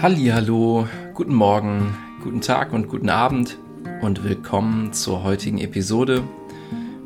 [0.00, 1.92] Hallo, guten Morgen,
[2.22, 3.58] guten Tag und guten Abend
[4.00, 6.22] und willkommen zur heutigen Episode.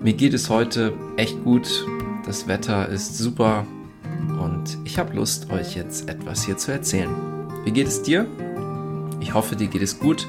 [0.03, 1.87] Mir geht es heute echt gut,
[2.27, 3.67] das Wetter ist super
[4.43, 7.09] und ich habe Lust, euch jetzt etwas hier zu erzählen.
[7.65, 8.27] Wie geht es dir?
[9.21, 10.29] Ich hoffe, dir geht es gut.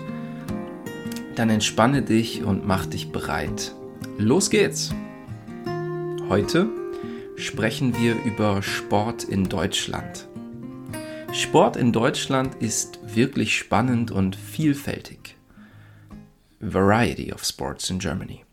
[1.36, 3.76] Dann entspanne dich und mach dich bereit.
[4.18, 4.96] Los geht's!
[6.30, 6.70] Heute
[7.36, 10.30] sprechen wir über Sport in Deutschland.
[11.34, 15.36] Sport in Deutschland ist wirklich spannend und vielfältig.
[16.60, 18.46] Variety of Sports in Germany.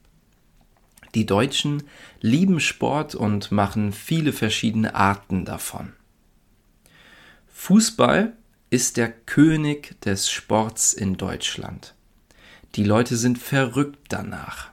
[1.15, 1.83] Die Deutschen
[2.23, 5.93] lieben Sport und machen viele verschiedene Arten davon.
[7.48, 8.33] Fußball
[8.71, 11.95] ist der König des Sports in Deutschland.
[12.77, 14.71] Die Leute sind verrückt danach.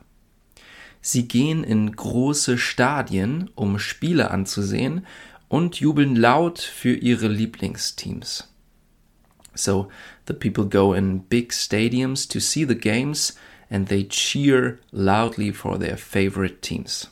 [1.01, 5.05] Sie gehen in große Stadien, um Spiele anzusehen
[5.49, 8.47] und jubeln laut für ihre Lieblingsteams.
[9.55, 9.89] So,
[10.27, 13.35] the people go in big stadiums to see the games
[13.69, 17.09] and they cheer loudly for their favorite teams.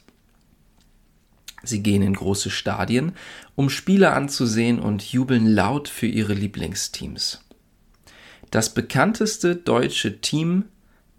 [1.63, 3.13] Sie gehen in große Stadien,
[3.56, 7.41] um Spiele anzusehen und jubeln laut für ihre Lieblingsteams.
[8.52, 10.66] Das bekannteste deutsche Team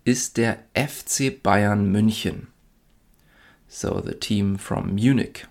[0.04, 2.46] ist der FC Bayern München.
[3.66, 5.48] So the team from Munich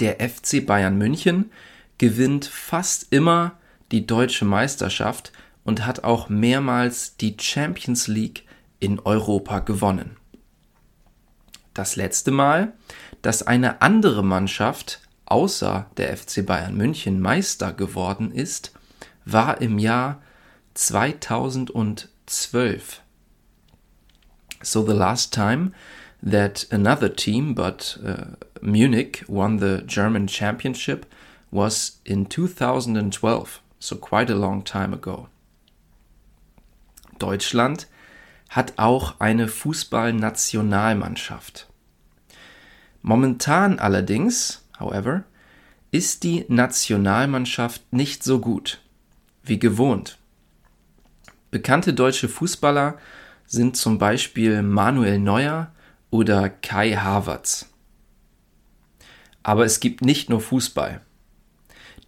[0.00, 1.50] der FC Bayern München
[1.98, 3.58] gewinnt fast immer
[3.92, 5.32] die deutsche Meisterschaft
[5.64, 8.44] und hat auch mehrmals die Champions League
[8.78, 10.16] in Europa gewonnen.
[11.74, 12.72] Das letzte Mal,
[13.22, 18.72] dass eine andere Mannschaft außer der FC Bayern München Meister geworden ist,
[19.24, 20.20] war im Jahr
[20.74, 23.02] 2012.
[24.62, 25.72] So the last time
[26.22, 31.06] that another team, but uh, Munich won the German championship,
[31.50, 35.28] was in 2012, so quite a long time ago.
[37.18, 37.86] Deutschland
[38.50, 41.66] hat auch eine Fußballnationalmannschaft.
[43.02, 45.24] Momentan allerdings, however,
[45.90, 48.82] ist die Nationalmannschaft nicht so gut
[49.42, 50.18] wie gewohnt.
[51.50, 52.98] Bekannte deutsche Fußballer
[53.46, 55.72] sind zum Beispiel Manuel Neuer,
[56.10, 57.66] oder Kai Havertz.
[59.42, 61.00] Aber es gibt nicht nur Fußball.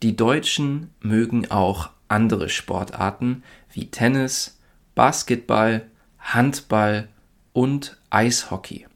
[0.03, 3.43] Die Deutschen mögen auch andere Sportarten
[3.73, 4.59] wie Tennis,
[4.95, 5.87] Basketball,
[6.19, 7.09] Handball
[7.53, 8.87] und Eishockey.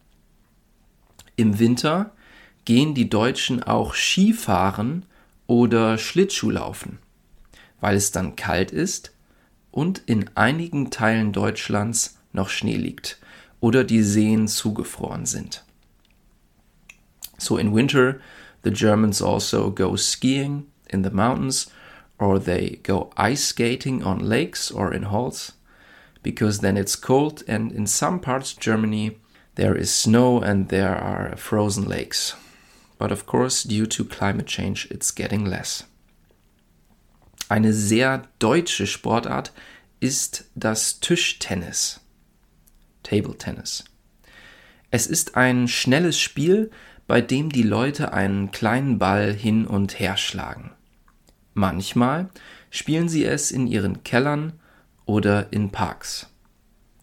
[1.37, 2.13] Im Winter
[2.65, 5.07] gehen die Deutschen auch Skifahren
[5.47, 6.99] oder Schlittschuhlaufen,
[7.81, 9.15] weil es dann kalt ist
[9.71, 13.21] und in einigen Teilen Deutschlands noch Schnee liegt
[13.61, 15.65] oder die Seen zugefroren sind.
[17.39, 18.21] So in winter,
[18.63, 21.71] the Germans also go skiing in the mountains
[22.19, 25.53] or they go ice skating on lakes or in halls
[26.23, 29.19] because then it's cold and in some parts of Germany
[29.57, 32.35] there is snow and there are frozen lakes.
[32.99, 35.85] But of course, due to climate change, it's getting less.
[37.49, 39.53] Eine sehr deutsche Sportart
[40.01, 42.01] ist das Tischtennis.
[43.07, 43.85] Table Tennis.
[44.91, 46.73] Es ist ein schnelles Spiel,
[47.07, 50.73] bei dem die Leute einen kleinen Ball hin und her schlagen.
[51.55, 52.31] Manchmal
[52.71, 54.55] spielen sie es in ihren Kellern
[55.05, 56.27] oder in Parks.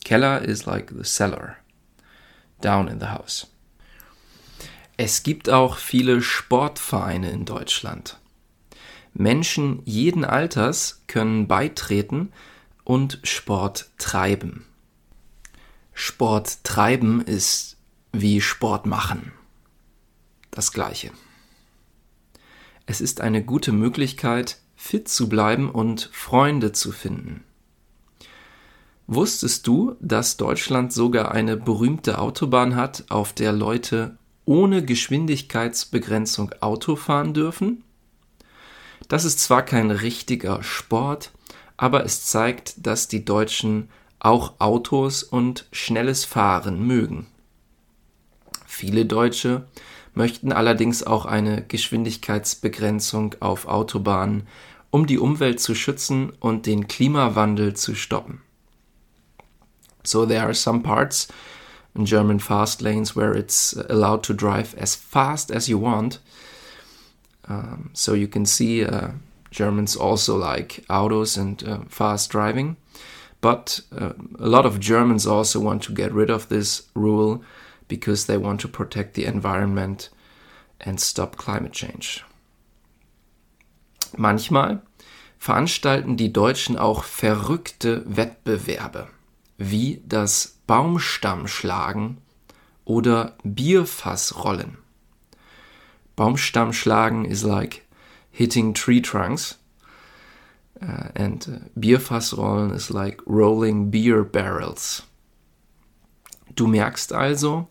[0.03, 1.55] Keller is like the cellar.
[2.59, 3.47] Down in the house.
[4.97, 8.19] Es gibt auch viele Sportvereine in Deutschland.
[9.13, 12.33] Menschen jeden Alters können beitreten
[12.83, 14.65] und Sport treiben.
[15.93, 17.77] Sport treiben ist
[18.11, 19.31] wie Sport machen.
[20.51, 21.11] Das gleiche.
[22.85, 27.43] Es ist eine gute Möglichkeit, fit zu bleiben und Freunde zu finden.
[29.07, 36.95] Wusstest du, dass Deutschland sogar eine berühmte Autobahn hat, auf der Leute ohne Geschwindigkeitsbegrenzung Auto
[36.95, 37.83] fahren dürfen?
[39.07, 41.31] Das ist zwar kein richtiger Sport,
[41.77, 43.89] aber es zeigt, dass die Deutschen
[44.23, 47.27] auch Autos und schnelles Fahren mögen.
[48.65, 49.67] Viele Deutsche
[50.15, 54.47] möchten allerdings auch eine Geschwindigkeitsbegrenzung auf Autobahnen,
[54.89, 58.41] um die Umwelt zu schützen und den Klimawandel zu stoppen.
[60.03, 61.27] So there are some parts
[61.95, 66.19] in German fast lanes where it's allowed to drive as fast as you want.
[67.47, 69.09] Um, so you can see uh,
[69.51, 72.77] Germans also like autos and uh, fast driving.
[73.43, 77.43] But uh, a lot of Germans also want to get rid of this rule
[77.89, 80.09] because they want to protect the environment
[80.79, 82.23] and stop climate change.
[84.15, 84.81] Manchmal
[85.37, 89.09] veranstalten die Deutschen auch verrückte Wettbewerbe,
[89.57, 92.19] wie das Baumstammschlagen
[92.85, 94.77] oder Bierfassrollen.
[96.15, 97.81] Baumstammschlagen is like
[98.31, 99.59] hitting tree trunks.
[100.83, 105.03] Uh, and uh, Bierfassrollen is like rolling beer barrels.
[106.55, 107.69] Du merkst also,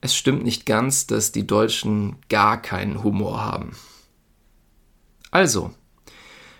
[0.00, 3.76] es stimmt nicht ganz, dass die Deutschen gar keinen Humor haben.
[5.32, 5.72] Also,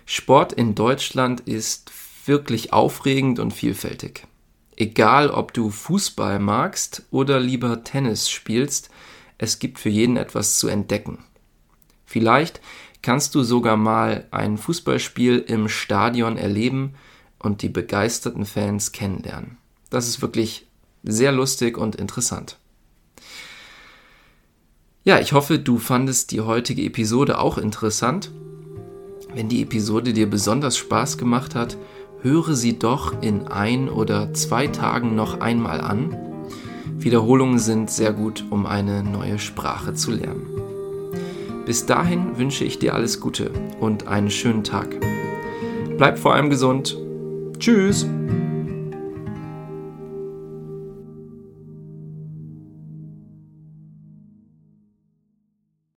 [0.05, 1.91] Sport in Deutschland ist
[2.25, 4.27] wirklich aufregend und vielfältig.
[4.75, 8.89] Egal, ob du Fußball magst oder lieber Tennis spielst,
[9.37, 11.19] es gibt für jeden etwas zu entdecken.
[12.05, 12.59] Vielleicht
[13.01, 16.93] kannst du sogar mal ein Fußballspiel im Stadion erleben
[17.39, 19.57] und die begeisterten Fans kennenlernen.
[19.89, 20.67] Das ist wirklich
[21.03, 22.57] sehr lustig und interessant.
[25.03, 28.31] Ja, ich hoffe, du fandest die heutige Episode auch interessant.
[29.33, 31.77] Wenn die Episode dir besonders Spaß gemacht hat,
[32.21, 36.15] höre sie doch in ein oder zwei Tagen noch einmal an.
[36.97, 40.60] Wiederholungen sind sehr gut, um eine neue Sprache zu lernen.
[41.71, 44.89] Bis dahin wünsche ich dir alles Gute und einen schönen Tag.
[45.95, 46.97] Bleib vor allem gesund.
[47.59, 48.05] Tschüss!